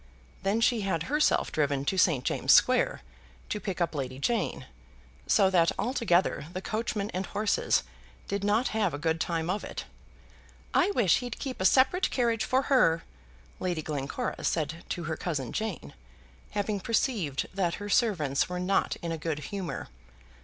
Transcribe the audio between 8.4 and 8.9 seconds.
not